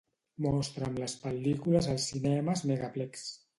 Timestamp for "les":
1.01-1.15